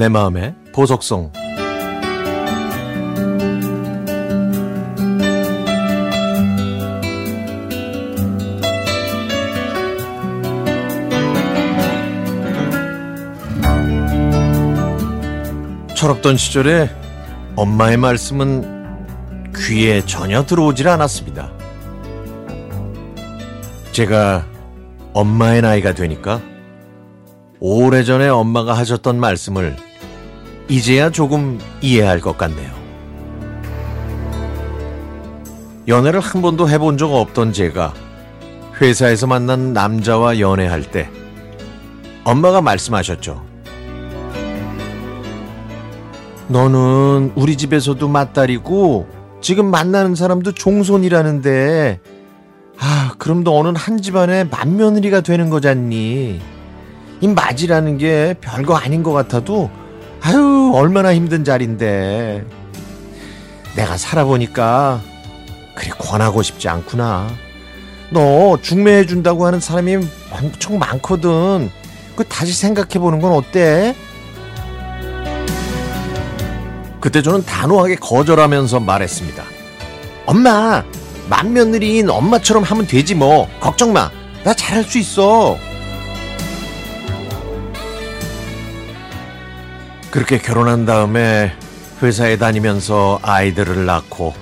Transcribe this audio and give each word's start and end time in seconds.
내 0.00 0.08
마음의 0.08 0.54
보석성 0.72 1.30
철없던 15.94 16.38
시절에 16.38 16.88
엄마의 17.56 17.98
말씀은 17.98 19.52
귀에 19.54 20.00
전혀 20.06 20.46
들어오질 20.46 20.88
않았습니다. 20.88 21.52
제가 23.92 24.46
엄마의 25.12 25.60
나이가 25.60 25.92
되니까 25.92 26.40
오래전에 27.60 28.30
엄마가 28.30 28.72
하셨던 28.72 29.20
말씀을 29.20 29.89
이제야 30.70 31.10
조금 31.10 31.58
이해할 31.80 32.20
것 32.20 32.38
같네요. 32.38 32.70
연애를 35.88 36.20
한 36.20 36.42
번도 36.42 36.68
해본 36.68 36.96
적 36.96 37.12
없던 37.12 37.52
제가 37.52 37.92
회사에서 38.80 39.26
만난 39.26 39.72
남자와 39.72 40.38
연애할 40.38 40.84
때 40.84 41.10
엄마가 42.22 42.62
말씀하셨죠. 42.62 43.44
너는 46.46 47.32
우리 47.34 47.56
집에서도 47.56 48.06
맏딸이고 48.06 49.08
지금 49.40 49.72
만나는 49.72 50.14
사람도 50.14 50.52
종손이라는데 50.52 51.98
아 52.78 53.14
그럼 53.18 53.42
너는 53.42 53.74
한 53.74 54.00
집안의 54.00 54.48
맏며느리가 54.48 55.22
되는 55.22 55.50
거잖니. 55.50 56.40
이 57.20 57.26
맞이라는 57.26 57.98
게 57.98 58.36
별거 58.40 58.76
아닌 58.76 59.02
것 59.02 59.12
같아도 59.12 59.68
아유 60.22 60.72
얼마나 60.74 61.14
힘든 61.14 61.44
자리인데. 61.44 62.44
내가 63.76 63.96
살아보니까 63.96 65.00
그리 65.74 65.90
권하고 65.90 66.42
싶지 66.42 66.68
않구나. 66.68 67.28
너 68.10 68.58
중매해 68.60 69.06
준다고 69.06 69.46
하는 69.46 69.60
사람이 69.60 69.98
엄청 70.30 70.78
많거든. 70.78 71.70
그 72.16 72.24
다시 72.24 72.52
생각해 72.52 72.98
보는 72.98 73.20
건 73.20 73.32
어때? 73.32 73.94
그때 77.00 77.22
저는 77.22 77.44
단호하게 77.44 77.94
거절하면서 77.96 78.80
말했습니다. 78.80 79.42
엄마 80.26 80.84
맏며느리인 81.30 82.10
엄마처럼 82.10 82.62
하면 82.64 82.86
되지 82.86 83.14
뭐. 83.14 83.48
걱정 83.60 83.92
마 83.92 84.10
나 84.44 84.54
잘할 84.54 84.84
수 84.84 84.98
있어 84.98 85.58
그렇게 90.10 90.38
결혼한 90.38 90.86
다음에 90.86 91.52
회사에 92.02 92.36
다니면서 92.36 93.20
아이들을 93.22 93.86
낳고 93.86 94.34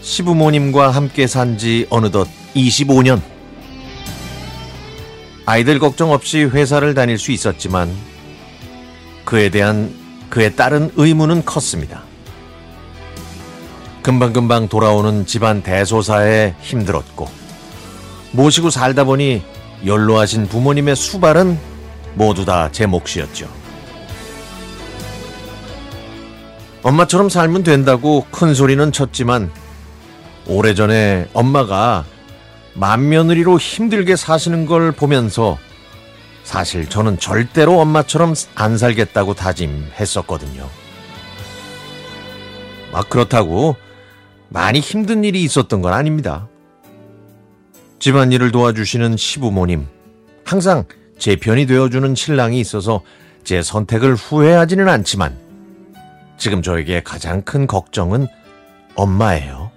시부모님과 0.00 0.90
함께 0.90 1.26
산 1.26 1.56
지 1.58 1.86
어느덧 1.90 2.28
25년. 2.54 3.20
아이들 5.46 5.78
걱정 5.78 6.10
없이 6.12 6.44
회사를 6.44 6.94
다닐 6.94 7.18
수 7.18 7.32
있었지만 7.32 7.94
그에 9.24 9.50
대한 9.50 9.94
그에 10.30 10.50
따른 10.50 10.90
의무는 10.96 11.44
컸습니다. 11.44 12.02
금방금방 14.02 14.68
돌아오는 14.68 15.26
집안 15.26 15.62
대소사에 15.62 16.54
힘들었고 16.60 17.28
모시고 18.32 18.70
살다 18.70 19.04
보니 19.04 19.42
연로하신 19.84 20.48
부모님의 20.48 20.96
수발은 20.96 21.58
모두 22.14 22.44
다 22.44 22.68
제 22.72 22.86
몫이었죠. 22.86 23.48
엄마처럼 26.84 27.30
살면 27.30 27.62
된다고 27.62 28.26
큰 28.30 28.52
소리는 28.52 28.92
쳤지만 28.92 29.50
오래전에 30.46 31.28
엄마가 31.32 32.04
맏며느리로 32.74 33.58
힘들게 33.58 34.16
사시는 34.16 34.66
걸 34.66 34.92
보면서 34.92 35.58
사실 36.42 36.86
저는 36.86 37.18
절대로 37.18 37.80
엄마처럼 37.80 38.34
안 38.54 38.76
살겠다고 38.76 39.32
다짐했었거든요. 39.32 40.68
막 42.92 43.08
그렇다고 43.08 43.76
많이 44.50 44.80
힘든 44.80 45.24
일이 45.24 45.42
있었던 45.42 45.80
건 45.80 45.94
아닙니다. 45.94 46.48
집안일을 47.98 48.52
도와주시는 48.52 49.16
시부모님, 49.16 49.86
항상 50.44 50.84
제 51.18 51.36
편이 51.36 51.64
되어주는 51.66 52.14
신랑이 52.14 52.60
있어서 52.60 53.00
제 53.42 53.62
선택을 53.62 54.14
후회하지는 54.16 54.86
않지만 54.86 55.43
지금 56.36 56.62
저에게 56.62 57.02
가장 57.02 57.42
큰 57.42 57.66
걱정은 57.66 58.26
엄마예요. 58.96 59.70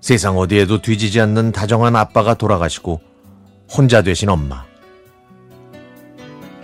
세상 0.00 0.36
어디에도 0.36 0.82
뒤지지 0.82 1.20
않는 1.20 1.52
다정한 1.52 1.96
아빠가 1.96 2.34
돌아가시고 2.34 3.00
혼자 3.72 4.02
되신 4.02 4.28
엄마. 4.28 4.64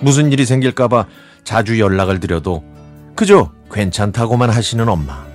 무슨 0.01 0.33
일이 0.33 0.45
생길까봐 0.45 1.07
자주 1.45 1.81
연락을 1.81 2.21
드려도 2.21 2.65
그저 3.15 3.51
괜찮다고만 3.73 4.51
하시는 4.51 4.89
엄마. 4.89 5.27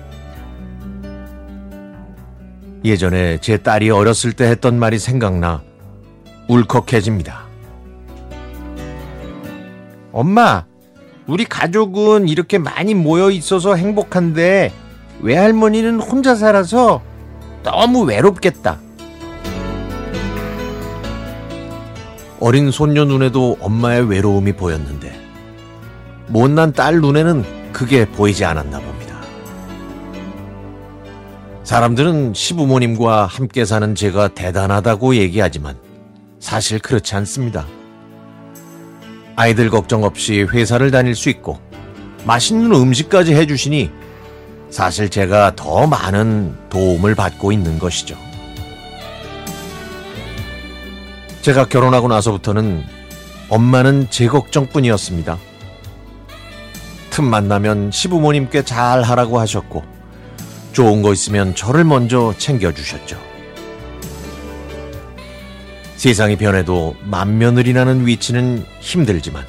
예전에 2.84 3.38
제 3.40 3.56
딸이 3.56 3.90
어렸을 3.90 4.32
때 4.32 4.44
했던 4.44 4.78
말이 4.78 4.98
생각나 4.98 5.62
울컥해집니다. 6.48 7.46
엄마, 10.12 10.64
우리 11.26 11.44
가족은 11.44 12.28
이렇게 12.28 12.58
많이 12.58 12.94
모여 12.94 13.30
있어서 13.30 13.74
행복한데 13.74 14.72
외할머니는 15.20 16.00
혼자 16.00 16.34
살아서 16.34 17.02
너무 17.62 18.02
외롭겠다. 18.02 18.78
어린 22.38 22.70
손녀 22.70 23.04
눈에도 23.04 23.56
엄마의 23.60 24.08
외로움이 24.08 24.52
보였는데 24.52 25.18
못난 26.28 26.72
딸 26.72 27.00
눈에는 27.00 27.72
그게 27.72 28.04
보이지 28.04 28.44
않았나 28.44 28.78
봅니다. 28.78 29.16
사람들은 31.64 32.34
시부모님과 32.34 33.26
함께 33.26 33.64
사는 33.64 33.96
제가 33.96 34.28
대단하다고 34.28 35.16
얘기하지만 35.16 35.76
사실 36.38 36.78
그렇지 36.78 37.16
않습니다. 37.16 37.66
아이들 39.36 39.68
걱정 39.68 40.04
없이 40.04 40.42
회사를 40.42 40.90
다닐 40.90 41.14
수 41.14 41.28
있고 41.28 41.60
맛있는 42.24 42.72
음식까지 42.72 43.34
해주시니 43.34 43.90
사실 44.70 45.10
제가 45.10 45.54
더 45.54 45.86
많은 45.86 46.56
도움을 46.70 47.14
받고 47.14 47.52
있는 47.52 47.78
것이죠. 47.78 48.16
제가 51.42 51.68
결혼하고 51.68 52.08
나서부터는 52.08 52.84
엄마는 53.48 54.08
제 54.10 54.26
걱정뿐이었습니다. 54.26 55.38
틈만 57.10 57.46
나면 57.46 57.92
시부모님께 57.92 58.62
잘 58.62 59.02
하라고 59.02 59.38
하셨고 59.38 59.84
좋은 60.72 61.02
거 61.02 61.12
있으면 61.12 61.54
저를 61.54 61.84
먼저 61.84 62.34
챙겨주셨죠. 62.36 63.25
세상이 65.96 66.36
변해도 66.36 66.96
맏며느리라는 67.04 68.06
위치는 68.06 68.64
힘들지만 68.80 69.46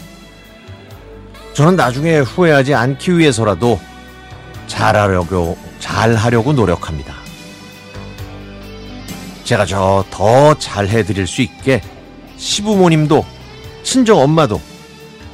저는 1.53 1.75
나중에 1.75 2.19
후회하지 2.19 2.73
않기 2.73 3.17
위해서라도 3.17 3.79
잘하려고 4.67 5.57
잘하려고 5.79 6.53
노력합니다. 6.53 7.15
제가 9.43 9.65
저 9.65 10.03
더 10.11 10.53
잘해 10.55 11.03
드릴 11.03 11.25
수 11.25 11.41
있게 11.41 11.81
시부모님도 12.37 13.25
친정 13.83 14.19
엄마도 14.19 14.61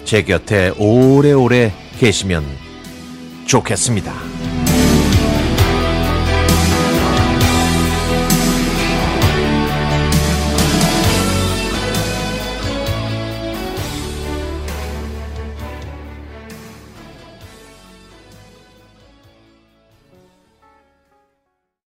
제 0.05 0.21
곁에 0.23 0.71
오래오래 0.77 1.73
계시면 1.99 2.45
좋겠습니다. 3.47 4.32